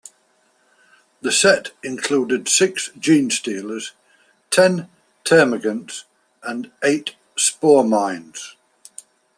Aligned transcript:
The 1.21 1.31
set 1.31 1.73
included 1.83 2.49
six 2.49 2.89
Genestealers, 2.97 3.91
ten 4.49 4.89
Termagants, 5.23 6.05
and 6.41 6.71
eight 6.83 7.13
Spore 7.35 7.83
Mines. 7.83 8.55